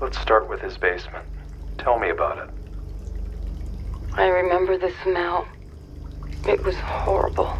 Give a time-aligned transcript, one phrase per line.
[0.00, 1.24] Let's start with his basement.
[1.78, 2.50] Tell me about it.
[4.16, 5.46] I remember the smell.
[6.46, 7.52] It was horrible.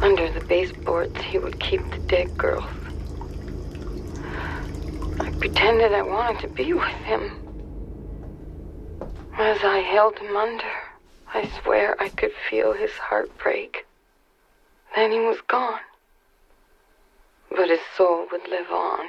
[0.00, 2.64] Under the baseboards, he would keep the dead girls.
[5.20, 7.30] I pretended I wanted to be with him.
[9.38, 10.72] As I held him under,
[11.34, 13.86] I swear I could feel his heart break.
[14.94, 15.80] Then he was gone.
[17.50, 19.06] But his soul would live on.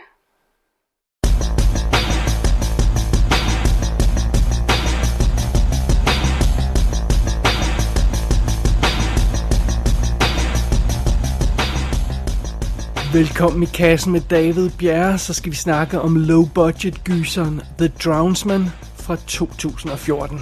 [13.13, 18.69] Velkommen i kassen med David Bjerre, så skal vi snakke om low-budget gyseren The Drownsman
[18.99, 20.39] fra 2014.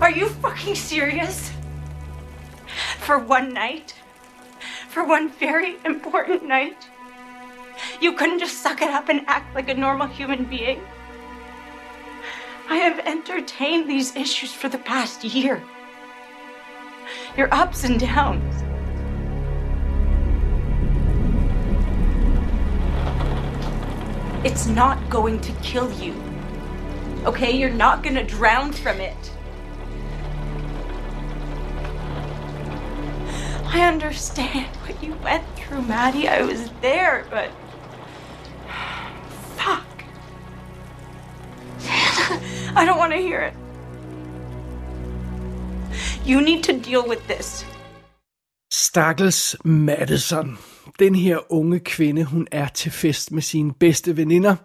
[0.00, 1.52] Are you fucking serious?
[2.98, 3.94] For one night?
[4.88, 6.90] For one very important night?
[8.02, 10.78] You couldn't just suck it up and act like a normal human being?
[12.70, 15.62] I have entertained these issues for the past year.
[17.36, 18.65] Your ups and downs.
[24.46, 26.14] It's not going to kill you.
[27.24, 27.50] Okay?
[27.50, 29.32] You're not gonna drown from it.
[33.64, 36.28] I understand what you went through, Maddie.
[36.28, 37.50] I was there, but.
[39.56, 40.04] Fuck.
[42.76, 43.54] I don't want to hear it.
[46.24, 47.64] You need to deal with this.
[48.70, 50.56] Stakkels Madison.
[50.98, 54.56] Den her unge kvinde, hun er til fest med sine bedste veninder,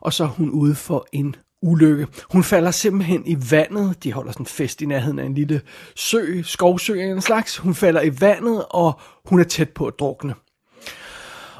[0.00, 2.06] og så er hun ude for en ulykke.
[2.30, 4.04] Hun falder simpelthen i vandet.
[4.04, 5.60] De holder sådan en fest i nærheden af en lille
[5.96, 7.56] sø, skovsø af en slags.
[7.56, 10.34] Hun falder i vandet, og hun er tæt på at drukne.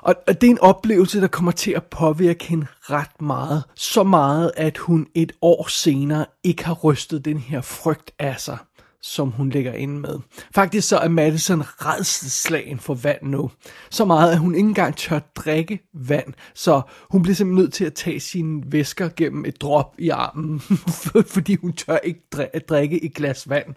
[0.02, 3.64] Og, og det er en oplevelse, der kommer til at påvirke hende ret meget.
[3.74, 8.58] Så meget, at hun et år senere ikke har rystet den her frygt af sig
[9.02, 10.18] som hun ligger inde med.
[10.55, 13.50] Faktisk så er Madison redselslagen for vand nu.
[13.90, 16.34] Så meget, at hun ikke engang tør drikke vand.
[16.55, 16.80] Så
[17.11, 20.61] hun bliver simpelthen nødt til at tage sine væsker gennem et drop i armen.
[21.34, 22.20] fordi hun tør ikke
[22.68, 23.74] drikke et glas vand.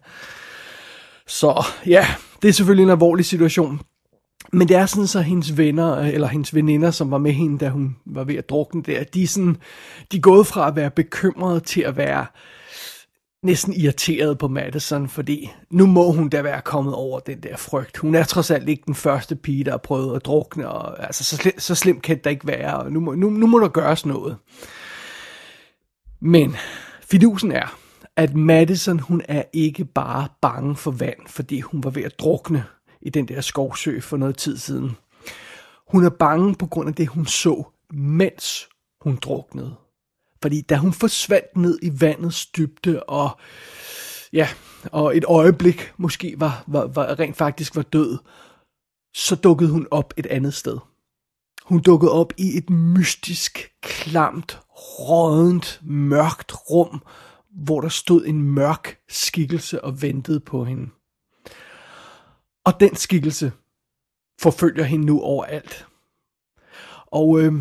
[1.27, 2.07] Så ja,
[2.41, 3.81] det er selvfølgelig en alvorlig situation.
[4.53, 7.69] Men det er sådan så hendes venner, eller hendes veninder, som var med hende, da
[7.69, 9.57] hun var ved at drukne der, de er, sådan,
[10.11, 12.25] de er gået fra at være bekymrede til at være
[13.43, 17.97] næsten irriteret på Madison, fordi nu må hun da være kommet over den der frygt.
[17.97, 21.23] Hun er trods alt ikke den første pige, der har prøvet at drukne, og altså,
[21.23, 23.67] så, slim, så slemt kan det ikke være, og nu må, nu, nu må der
[23.67, 24.37] gøres noget.
[26.19, 26.55] Men
[27.01, 27.77] fidusen er,
[28.15, 32.63] at Madison, hun er ikke bare bange for vand, fordi hun var ved at drukne
[33.01, 34.97] i den der skovsø for noget tid siden.
[35.87, 37.63] Hun er bange på grund af det, hun så,
[37.93, 38.69] mens
[39.01, 39.75] hun druknede.
[40.41, 43.39] Fordi da hun forsvandt ned i vandets dybde, og
[44.33, 44.49] ja,
[44.91, 48.17] og et øjeblik måske var, var, var rent faktisk var død,
[49.15, 50.77] så dukkede hun op et andet sted.
[51.65, 57.01] Hun dukkede op i et mystisk, klamt, rådent, mørkt rum,
[57.63, 60.89] hvor der stod en mørk skikkelse og ventede på hende.
[62.65, 63.51] Og den skikkelse
[64.41, 65.87] forfølger hende nu overalt.
[67.05, 67.53] Og øh,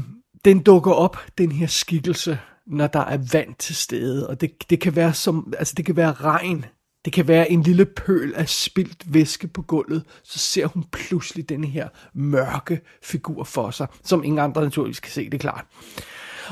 [0.44, 2.38] den dukker op, den her skikkelse,
[2.70, 5.96] når der er vand til stede, og det, det kan være som, altså det kan
[5.96, 6.64] være regn,
[7.04, 11.48] det kan være en lille pøl af spildt væske på gulvet, så ser hun pludselig
[11.48, 15.64] den her mørke figur for sig, som ingen andre naturligvis kan se, det er klart.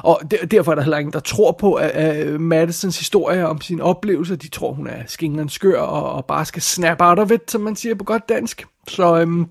[0.02, 3.60] Og der, derfor er der heller ingen, der tror på at, at Madisons historie om
[3.60, 4.36] sine oplevelser.
[4.36, 7.60] De tror, hun er skingrende skør og, og bare skal snap out of it, som
[7.60, 8.66] man siger på godt dansk.
[8.88, 9.46] Så øhm,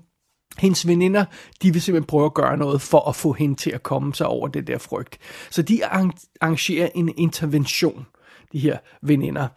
[0.60, 1.24] hendes veninder,
[1.62, 4.26] de vil simpelthen prøve at gøre noget for at få hende til at komme sig
[4.26, 5.18] over det der frygt.
[5.50, 5.86] Så de
[6.40, 8.06] arrangerer en intervention,
[8.52, 9.48] de her veninder.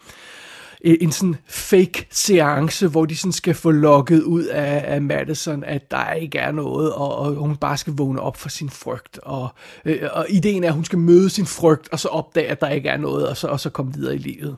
[0.84, 5.92] En sådan fake seance, hvor de sådan skal få lukket ud af, af Madison, at
[5.92, 9.20] der ikke er noget, og, og hun bare skal vågne op for sin frygt.
[9.24, 9.50] Og,
[9.86, 12.70] øh, og ideen er, at hun skal møde sin frygt, og så opdage, at der
[12.70, 14.58] ikke er noget, og så, og så komme videre i livet.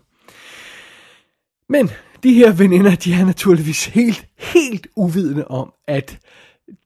[1.70, 1.92] Men
[2.24, 6.20] de her veninder, de er naturligvis helt, helt uvidende om, at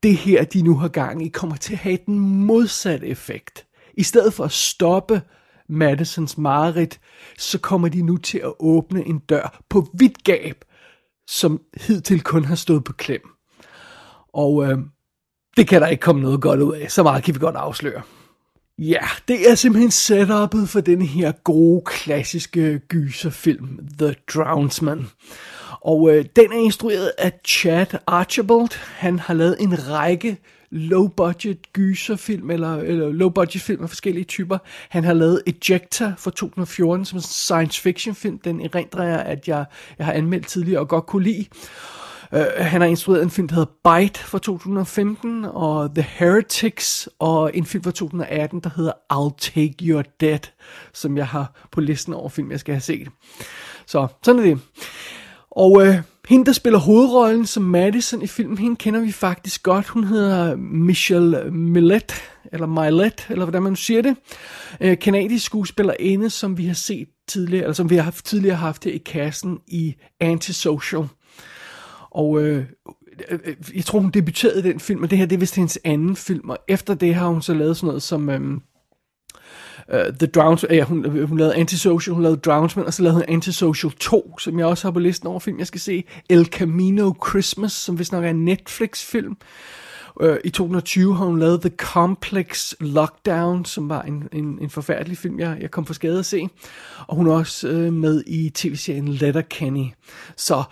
[0.03, 3.65] det her, de nu har gang i, kommer til at have den modsatte effekt.
[3.93, 5.21] I stedet for at stoppe
[5.69, 6.99] Madisons mareridt,
[7.37, 10.65] så kommer de nu til at åbne en dør på vidt gab,
[11.27, 13.21] som hidtil kun har stået på klem.
[14.33, 14.77] Og øh,
[15.57, 16.91] det kan der ikke komme noget godt ud af.
[16.91, 18.01] Så meget kan vi godt afsløre.
[18.79, 25.07] Ja, det er simpelthen setupet for den her gode, klassiske gyserfilm, The Drownsman.
[25.81, 28.77] Og øh, den er instrueret af Chad Archibald.
[28.95, 30.37] Han har lavet en række
[30.71, 34.57] low-budget gyserfilm, eller, eller low-budget film af forskellige typer.
[34.89, 38.39] Han har lavet Ejector fra 2014, som er en science fiction film.
[38.39, 39.65] Den erindrer jeg, at jeg,
[39.97, 41.45] jeg har anmeldt tidligere og godt kunne lide.
[42.33, 47.51] Øh, han har instrueret en film, der hedder Bite fra 2015, og The Heretics, og
[47.53, 50.39] en film fra 2018, der hedder I'll Take Your Dead,
[50.93, 53.07] som jeg har på listen over film, jeg skal have set.
[53.85, 54.59] Så sådan er det.
[55.51, 55.95] Og øh,
[56.29, 59.87] hende, der spiller hovedrollen som Madison i filmen, hende kender vi faktisk godt.
[59.87, 62.13] Hun hedder Michelle Millet,
[62.51, 64.15] eller Millet, eller hvordan man siger det.
[64.81, 68.83] Øh, kanadisk skuespillerinde, som vi har set tidligere, eller som vi har haft, tidligere haft
[68.83, 71.07] her i kassen i Antisocial.
[72.17, 72.65] Og øh,
[73.29, 73.39] øh,
[73.75, 76.15] jeg tror, hun debuterede i den film, og det her det er vist hendes anden
[76.15, 78.29] film, og efter det har hun så lavet sådan noget som...
[78.29, 78.61] Øhm,
[79.89, 83.03] øh, uh, The Drowns, ja, hun, øh, hun lavede Antisocial, hun lavede Drownsman, og så
[83.03, 86.03] lavede hun Antisocial 2, som jeg også har på listen over film, jeg skal se.
[86.29, 89.37] El Camino Christmas, som vist nok er en Netflix-film.
[90.21, 95.17] Uh, I 2020 har hun lavet The Complex Lockdown, som var en, en, en forfærdelig
[95.17, 96.49] film, jeg, jeg kom for skade at se.
[97.07, 99.85] Og hun er også uh, med i tv-serien Letterkenny.
[100.35, 100.63] Så...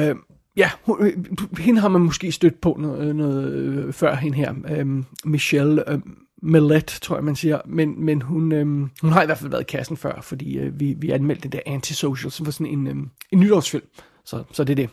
[0.00, 0.16] Uh,
[0.56, 1.12] Ja, hun, øh,
[1.58, 4.54] hende har man måske stødt på noget, øh, noget øh, før hende her.
[4.70, 9.26] Øhm, Michelle øhm, Millet, tror jeg man siger, men, men hun, øhm, hun har i
[9.26, 12.46] hvert fald været i kassen før, fordi øh, vi, vi anmeldte den der Antisocial, som
[12.46, 13.84] var sådan en, øhm, en nytårsfilm,
[14.24, 14.90] så, så det er det.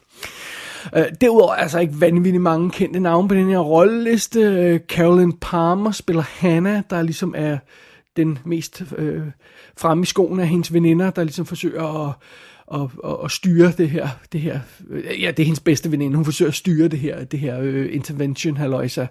[0.95, 4.39] Øh, derudover er altså ikke vanvittigt mange kendte navne på den her rolleliste.
[4.39, 7.57] Øh, Carolyn Palmer spiller Hannah, der ligesom er
[8.15, 9.23] den mest øh,
[9.77, 12.13] fremme i skoen af hendes veninder, der ligesom forsøger at
[12.71, 14.59] og, og, og styre det her, det her,
[15.19, 17.95] ja, det er hendes bedste veninde, hun forsøger at styre det her, det her øh,
[17.95, 19.05] intervention, halløjsa.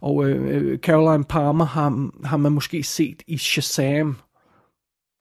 [0.00, 4.16] Og øh, øh, Caroline Palmer har, har man måske set i Shazam,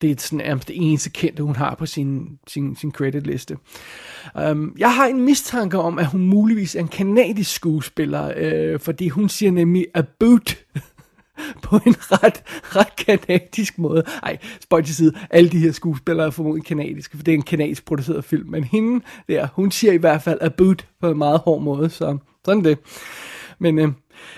[0.02, 3.58] det er sådan nærmest det eneste kendte, hun har på sin, sin, sin creditliste.
[4.50, 9.10] Um, jeg har en mistanke om, at hun muligvis er en kanadisk skuespiller, øh, fordi
[9.10, 10.58] hun siger nemlig a boot
[11.70, 14.04] på en ret, ret kanadisk måde.
[14.24, 17.42] Ej, spøj til side, alle de her skuespillere er formodentlig kanadiske, for det er en
[17.42, 21.18] kanadisk produceret film, men hende der, hun siger i hvert fald a boot på en
[21.18, 22.78] meget hård måde, så sådan det.
[23.60, 23.94] Men øh, øh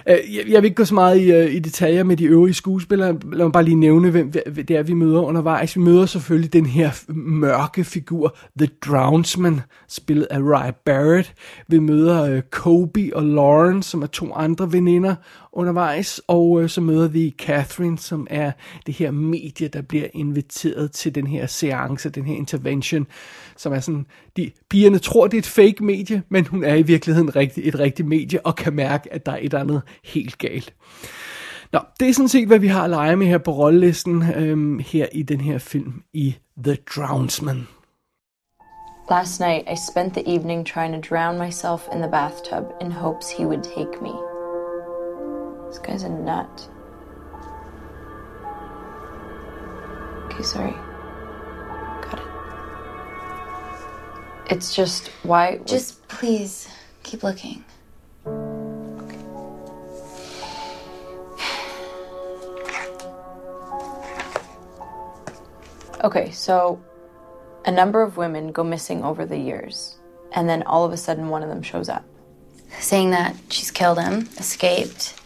[0.08, 3.20] jeg, jeg vil ikke gå så meget i, uh, i detaljer med de øvrige skuespillere.
[3.31, 5.76] Lad mig bare lige nævne, hvem det er, vi møder undervejs.
[5.76, 11.34] Vi møder selvfølgelig den her mørke figur, The Drownsman, spillet af Ryan Barrett.
[11.68, 15.16] Vi møder uh, Kobe og Lauren, som er to andre veninder
[15.54, 16.22] undervejs.
[16.28, 18.51] Og øh, så møder vi Catherine, som er
[18.86, 23.07] det her medie, der bliver inviteret til den her seance, den her intervention,
[23.57, 24.06] som er sådan,
[24.38, 27.80] de, pigerne tror, det er et fake medie, men hun er i virkeligheden rigtig, et
[27.80, 30.74] rigtigt medie, og kan mærke, at der er et eller andet helt galt.
[31.72, 34.80] Nå, det er sådan set, hvad vi har at lege med her på rollelisten, øhm,
[34.80, 37.68] her i den her film, i The Drownsman.
[39.10, 43.31] Last night, I spent the evening trying to drown myself in the bathtub in hopes
[43.31, 44.29] he would take me.
[45.69, 46.68] This guy's a nut.
[50.25, 50.74] Okay, sorry.
[52.01, 52.25] Got it.
[54.51, 55.60] It's just why.
[55.66, 56.68] Just please
[57.04, 57.63] keep looking.
[66.04, 66.81] Okay, so
[67.66, 69.98] a number of women go missing over the years,
[70.31, 72.06] and then all of a sudden one of them shows up.
[72.80, 75.19] Saying that she's killed him, escaped.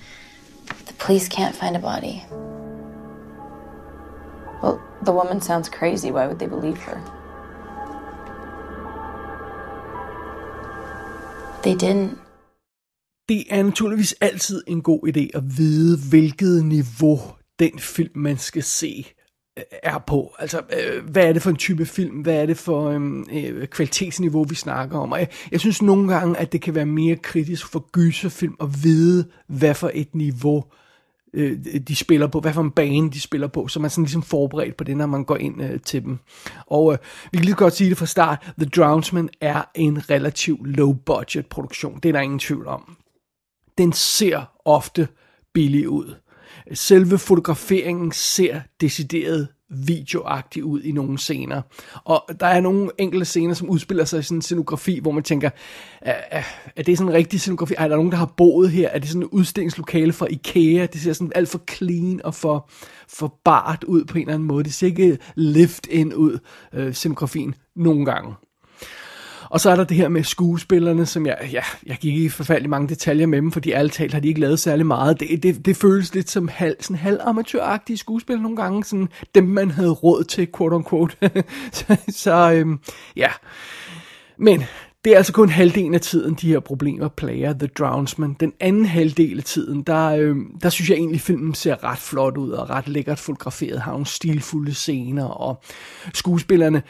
[1.05, 2.23] Police can't find a body.
[4.62, 6.12] Well, the woman sounds crazy.
[6.12, 6.98] Why would they believe her?
[11.63, 12.17] They didn't.
[13.29, 17.19] Det er naturligvis altid en god idé at vide, hvilket niveau
[17.60, 19.05] den film, man skal se,
[19.57, 20.36] øh, er på.
[20.39, 22.22] Altså, øh, hvad er det for en type film?
[22.22, 25.12] Hvad er det for øhm, øh, kvalitetsniveau, vi snakker om?
[25.12, 28.83] Og jeg, jeg synes nogle gange, at det kan være mere kritisk for gyserfilm at
[28.83, 30.63] vide, hvad for et niveau
[31.33, 34.23] øh, de spiller på, hvad for en bane de spiller på, så man sådan ligesom
[34.23, 36.19] forberedt på det, når man går ind øh, til dem.
[36.67, 36.97] Og øh,
[37.31, 41.99] vi kan lige godt sige det fra start, The Drownsman er en relativt low-budget produktion,
[42.03, 42.97] det er der ingen tvivl om.
[43.77, 45.07] Den ser ofte
[45.53, 46.15] billig ud.
[46.73, 51.62] Selve fotograferingen ser decideret videoagtig ud i nogle scener.
[52.03, 55.24] Og der er nogle enkelte scener, som udspiller sig i sådan en scenografi, hvor man
[55.24, 55.50] tænker,
[56.01, 56.44] er,
[56.75, 57.74] er det sådan en rigtig scenografi?
[57.77, 58.89] Er der nogen, der har boet her?
[58.89, 60.86] Er det sådan et udstillingslokale fra Ikea?
[60.86, 62.70] Det ser sådan alt for clean og for,
[63.08, 64.63] for bart ud på en eller anden måde.
[64.63, 66.39] Det ser ikke lift ind ud,
[66.74, 68.34] øh, scenografien, nogle gange.
[69.53, 72.69] Og så er der det her med skuespillerne, som jeg, ja, jeg gik i forfærdelig
[72.69, 75.19] mange detaljer med dem, fordi ærligt talt har de ikke lavet særlig meget.
[75.19, 79.43] Det, det, det føles lidt som halv, sådan halv amatøragtige skuespil nogle gange, sådan dem
[79.43, 81.17] man havde råd til, quote unquote.
[81.72, 82.79] så så øhm,
[83.15, 83.29] ja,
[84.38, 84.63] men
[85.05, 88.36] det er altså kun halvdelen af tiden, de her problemer plager The Drownsman.
[88.39, 92.38] Den anden halvdel af tiden, der, øh, der synes jeg egentlig, filmen ser ret flot
[92.38, 95.62] ud og ret lækkert fotograferet, har nogle stilfulde scener, og
[96.13, 96.83] skuespillerne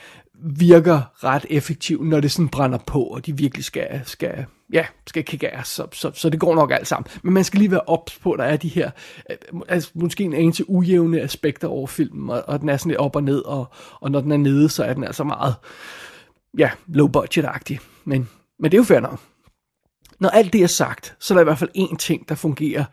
[0.43, 5.23] virker ret effektivt, når det sådan brænder på, og de virkelig skal, skal, ja, skal
[5.23, 7.11] kigge ass, så, så, så det går nok alt sammen.
[7.23, 8.91] Men man skal lige være ops på, at der er de her,
[9.29, 12.99] øh, altså, måske en anelse ujævne aspekter over filmen, og, og den er sådan lidt
[12.99, 13.65] op og ned, og,
[13.99, 15.55] og når den er nede, så er den altså meget,
[16.57, 17.79] ja, low budget-agtig.
[18.05, 19.19] Men, men det er jo fair nok.
[20.19, 22.85] Når alt det er sagt, så er der i hvert fald én ting, der fungerer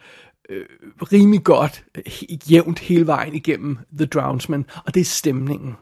[0.51, 0.65] øh,
[1.13, 5.77] rimelig godt, øh, jævnt hele vejen igennem The Drownsman, og det er stemningen.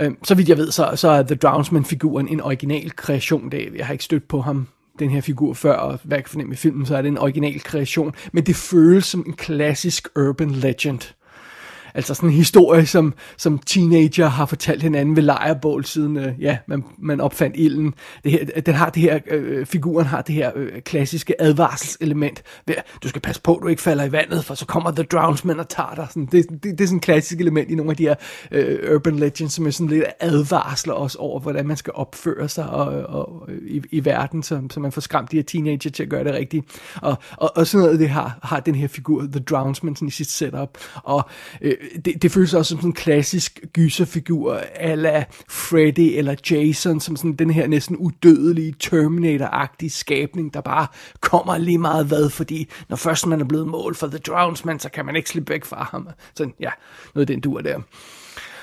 [0.00, 3.50] Øh, så vidt jeg ved, så, så er The Drownsman-figuren en original kreation.
[3.50, 4.66] Det, jeg har ikke stødt på ham,
[4.98, 7.18] den her figur før, og hvad jeg kan fornemme i filmen, så er det en
[7.18, 8.14] original kreation.
[8.32, 11.14] Men det føles som en klassisk urban legend.
[11.94, 16.58] Altså sådan en historie, som, som teenager har fortalt hinanden ved lejrebål, siden øh, ja,
[16.66, 17.94] man, man opfandt ilden.
[18.24, 22.42] Det her, den har det her, øh, figuren har det her øh, klassiske advarselselement.
[23.02, 25.60] Du skal passe på, at du ikke falder i vandet, for så kommer The Drownsman
[25.60, 26.06] og tager dig.
[26.08, 28.14] Sådan, det, det, det er sådan et klassisk element i nogle af de her
[28.50, 32.70] øh, urban legends, som er sådan lidt advarsler også over, hvordan man skal opføre sig
[32.70, 36.08] og, og, i, i verden, så, så man får skræmt de her teenager til at
[36.08, 36.66] gøre det rigtigt.
[37.02, 40.10] Og, og, og sådan noget, det har, har den her figur, The Drownsman, sådan i
[40.10, 40.78] sit setup.
[40.94, 41.28] Og
[41.60, 41.74] øh,
[42.04, 47.32] det, det føles også som sådan en klassisk gyserfigur, ala Freddy eller Jason, som sådan
[47.32, 50.86] den her næsten udødelige Terminator-agtige skabning, der bare
[51.20, 54.88] kommer lige meget hvad, fordi når først man er blevet mål for The Drownsman, så
[54.88, 56.08] kan man ikke slippe væk fra ham.
[56.34, 56.70] Sådan, ja,
[57.14, 57.80] noget den dur der.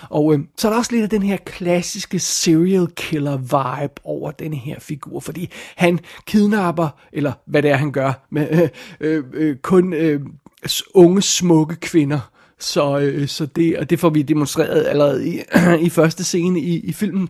[0.09, 4.31] Og øh, så er der også lidt af den her klassiske serial killer vibe over
[4.31, 9.23] den her figur, fordi han kidnapper, eller hvad det er, han gør, med øh, øh,
[9.33, 10.21] øh, kun øh,
[10.93, 12.30] unge, smukke kvinder,
[12.63, 15.41] så, øh, så det, og det får vi demonstreret allerede i,
[15.85, 17.29] i første scene i, i filmen,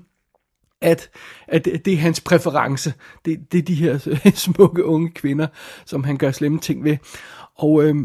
[0.81, 1.09] at,
[1.47, 2.93] at det er hans præference.
[3.25, 5.47] Det, det er de her smukke unge kvinder,
[5.85, 6.97] som han gør slemme ting ved.
[7.55, 7.95] Og øh,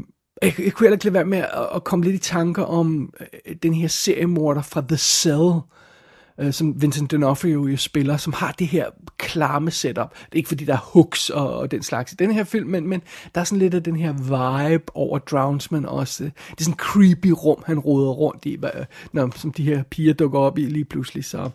[0.42, 3.12] jeg, jeg kunne heller ikke lade være med at, at komme lidt i tanker om
[3.21, 5.52] øh, den her seriemorder fra The Cell,
[6.38, 8.87] øh, som Vincent D'Onofrio jo spiller, som har det her
[9.19, 10.11] klamme setup.
[10.11, 12.71] Det er ikke fordi, der er hooks og, og den slags i den her film,
[12.71, 13.02] men, men
[13.35, 16.25] der er sådan lidt af den her vibe over Drownsman også.
[16.25, 18.59] Det er sådan en creepy rum, han råder rundt i,
[19.12, 21.25] når, som de her piger dukker op i lige pludselig.
[21.25, 21.50] Så,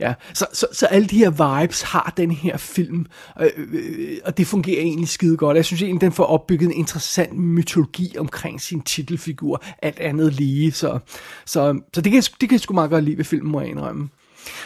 [0.00, 0.14] ja.
[0.34, 3.06] så, så, så alle de her vibes har den her film,
[3.40, 5.56] øh, øh, og det fungerer egentlig skide godt.
[5.56, 10.72] Jeg synes egentlig, den får opbygget en interessant mytologi omkring sin titelfigur, alt andet lige.
[10.72, 10.98] Så,
[11.44, 13.70] så, så det, kan, det kan jeg sgu meget godt lide ved filmen, må jeg
[13.70, 14.08] indrømme.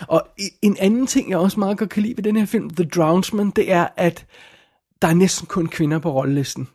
[0.09, 0.29] Og
[0.63, 3.51] en anden ting, jeg også meget godt kan lide ved den her film, The Drownsman,
[3.51, 4.27] det er, at
[5.03, 6.69] der er næsten kun kvinder på rollelisten.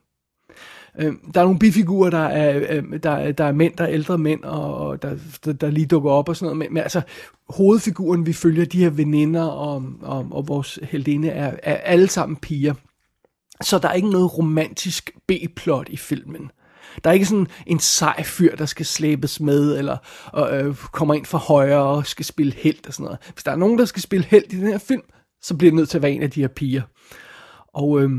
[0.99, 4.17] Øh, der er nogle bifigurer, der er, øh, der, der er mænd, der er ældre
[4.17, 6.57] mænd, og der, der, der lige dukker op og sådan noget.
[6.57, 7.01] Men, men altså,
[7.49, 12.35] hovedfiguren, vi følger, de her veninder og, og, og vores heldinde, er, er alle sammen
[12.35, 12.73] piger.
[13.61, 16.51] Så der er ikke noget romantisk B-plot i filmen.
[17.03, 19.97] Der er ikke sådan en sej fyr, der skal slæbes med, eller
[20.51, 23.19] øh, kommer ind for højre og skal spille held og sådan noget.
[23.33, 25.01] Hvis der er nogen, der skal spille held i den her film,
[25.41, 26.81] så bliver det nødt til at være en af de her piger.
[27.73, 28.09] Og øh,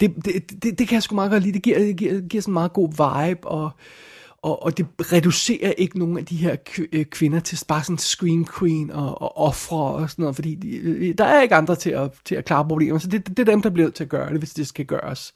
[0.00, 1.54] det, det, det, det kan jeg sgu meget godt lide.
[1.54, 3.70] Det giver, det giver, det giver sådan en meget god vibe, og,
[4.44, 6.56] og, og det reducerer ikke nogen af de her
[6.92, 10.76] øh, kvinder til bare sådan scream queen og, og ofre og sådan noget, fordi de,
[10.76, 13.44] øh, der er ikke andre til at, til at klare problemer, så det, det er
[13.44, 15.34] dem, der bliver til at gøre det, hvis det skal gøres.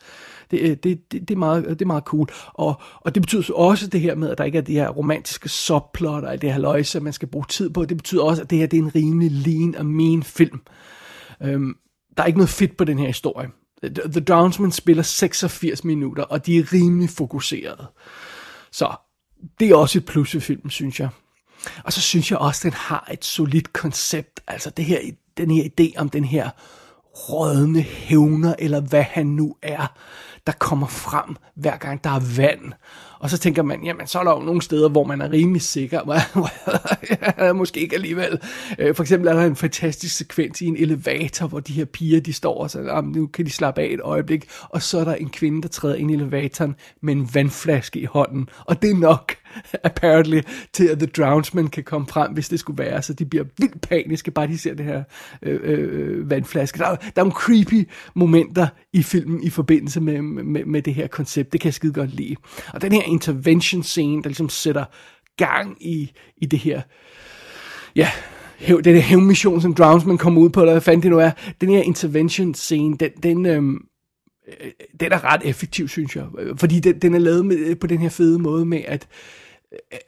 [0.51, 2.29] Det, øh, det, det, det, er, meget, det er meget cool.
[2.55, 4.89] Og, og det betyder så også det her med, at der ikke er de her
[4.89, 7.85] romantiske subplot og det her løjse, man skal bruge tid på.
[7.85, 10.61] Det betyder også, at det her det er en rimelig lean og mean film.
[11.43, 11.77] Øhm,
[12.17, 13.49] der er ikke noget fedt på den her historie.
[13.83, 17.87] The Downsman spiller 86 minutter, og de er rimelig fokuseret.
[18.71, 18.97] Så
[19.61, 21.09] det er også et plus ved filmen, synes jeg.
[21.85, 24.41] Og så synes jeg også, at den har et solidt koncept.
[24.47, 25.01] Altså det her,
[25.37, 26.51] den her idé om den her
[27.31, 29.87] rådne hævner, eller hvad han nu er,
[30.49, 32.73] der kommer frem, hver gang der er vand.
[33.19, 35.63] Og så tænker man, jamen så er der jo nogle steder, hvor man er rimelig
[35.63, 38.41] sikker, måske ikke alligevel.
[38.79, 42.21] Øh, for eksempel er der en fantastisk sekvens i en elevator, hvor de her piger,
[42.21, 45.15] de står og siger, nu kan de slappe af et øjeblik, og så er der
[45.15, 48.95] en kvinde, der træder ind i elevatoren med en vandflaske i hånden, og det er
[48.95, 49.35] nok
[49.85, 50.41] apparently,
[50.73, 53.81] til at The Drownsman kan komme frem, hvis det skulle være, så de bliver vildt
[53.81, 55.03] paniske, bare de ser det her
[55.43, 56.79] øh, øh, øh vandflaske.
[56.79, 60.95] Der er, der er nogle creepy momenter i filmen i forbindelse med, med, med det
[60.95, 62.37] her koncept, det kan jeg skide godt lide.
[62.75, 64.85] Og den her intervention scene, der ligesom sætter
[65.37, 66.83] gang i, i det her,
[67.97, 68.11] ja,
[68.59, 71.31] hæv, den her hævmission, som Drownsman kommer ud på, eller hvad fanden det nu er,
[71.61, 73.85] den her intervention scene, den, den, øhm,
[74.49, 76.27] øh, den er ret effektiv, synes jeg.
[76.57, 79.09] Fordi den, den er lavet med, på den her fede måde med, at,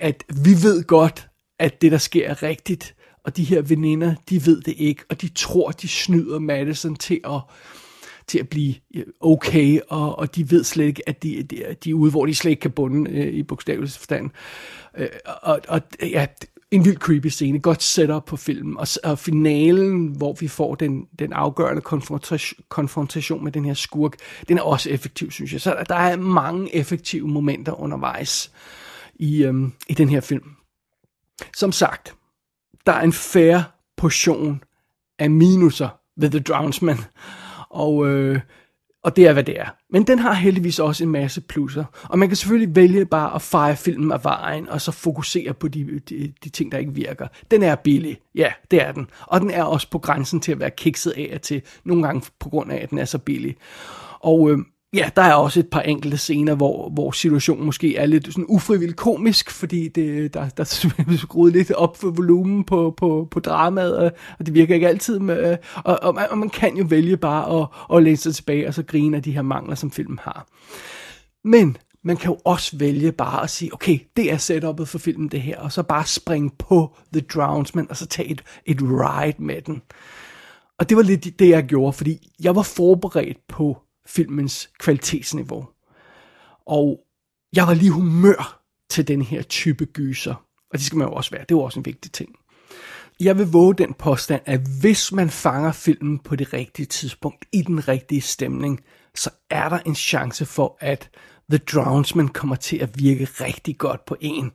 [0.01, 2.95] at vi ved godt, at det, der sker, er rigtigt,
[3.25, 7.21] og de her veninder, de ved det ikke, og de tror, de snyder Madison til
[7.25, 7.41] at,
[8.27, 11.91] til at blive øh, okay, og, og de ved slet ikke, at de, de, de
[11.91, 14.31] er ude, hvor de slet ikke kan bunde øh, i bogstavelig forstand.
[14.99, 15.09] Øh,
[15.43, 16.27] og, og ja,
[16.71, 21.07] en vild creepy scene, godt setup på filmen, og, og finalen, hvor vi får den,
[21.19, 24.17] den afgørende konfrontation, konfrontation med den her skurk,
[24.49, 25.61] den er også effektiv, synes jeg.
[25.61, 28.53] Så der, der er mange effektive momenter undervejs
[29.15, 30.51] i, øhm, i den her film.
[31.57, 32.15] Som sagt,
[32.87, 33.65] der er en færre
[33.97, 34.63] portion
[35.19, 36.99] af minuser ved The Drownsman,
[37.71, 38.41] og øh,
[39.03, 39.67] og det er, hvad det er.
[39.91, 41.85] Men den har heldigvis også en masse plusser.
[42.03, 45.69] Og man kan selvfølgelig vælge bare at fejre filmen af vejen, og så fokusere på
[45.69, 47.27] de, de, de ting, der ikke virker.
[47.51, 48.19] Den er billig.
[48.35, 49.07] Ja, det er den.
[49.27, 51.63] Og den er også på grænsen til at være kikset af og til.
[51.85, 53.57] Nogle gange på grund af, at den er så billig.
[54.21, 54.59] Og øh,
[54.95, 58.45] Ja, der er også et par enkelte scener, hvor, hvor situationen måske er lidt sådan
[58.49, 60.63] ufrivilligt komisk, fordi det, der, der
[61.13, 65.19] er skruet lidt op for volumen på, på, på dramaet, og det virker ikke altid.
[65.19, 68.69] Med, og, og, man, og man kan jo vælge bare at, at læne sig tilbage
[68.69, 70.47] og så grine af de her mangler, som filmen har.
[71.45, 75.29] Men man kan jo også vælge bare at sige, okay, det er setupet for filmen
[75.29, 79.43] det her, og så bare springe på The Drownsman, og så tage et, et ride
[79.43, 79.83] med den.
[80.79, 85.69] Og det var lidt det, jeg gjorde, fordi jeg var forberedt på filmens kvalitetsniveau.
[86.67, 87.01] Og
[87.53, 90.35] jeg var lige humør til den her type gyser.
[90.71, 91.41] Og det skal man jo også være.
[91.41, 92.37] Det er jo også en vigtig ting.
[93.21, 97.63] Jeg vil våge den påstand, at hvis man fanger filmen på det rigtige tidspunkt, i
[97.63, 98.81] den rigtige stemning,
[99.15, 101.11] så er der en chance for, at
[101.51, 104.53] The Drownsman kommer til at virke rigtig godt på en.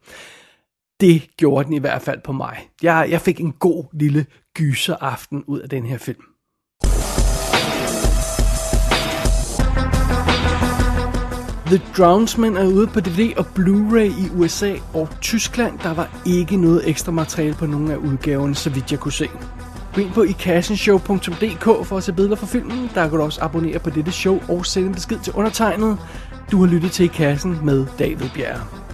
[0.99, 2.69] Det gjorde den i hvert fald på mig.
[2.81, 6.34] Jeg, jeg fik en god lille gyser aften ud af den her film.
[11.65, 15.79] The Drownsman er ude på DVD og Blu-ray i USA og Tyskland.
[15.79, 19.29] Der var ikke noget ekstra materiale på nogen af udgaverne, så vidt jeg kunne se.
[19.95, 22.89] Gå ind på ikassenshow.dk for at se billeder fra filmen.
[22.93, 25.97] Der kan du også abonnere på dette show og sende en besked til undertegnet.
[26.51, 28.84] Du har lyttet til I Kassen med David Bjerre.